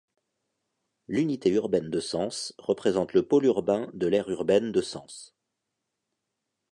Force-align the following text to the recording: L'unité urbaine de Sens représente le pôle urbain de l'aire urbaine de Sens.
L'unité 1.07 1.51
urbaine 1.51 1.91
de 1.91 1.99
Sens 1.99 2.55
représente 2.57 3.13
le 3.13 3.21
pôle 3.21 3.45
urbain 3.45 3.91
de 3.93 4.07
l'aire 4.07 4.29
urbaine 4.31 4.71
de 4.71 4.81
Sens. 4.81 5.35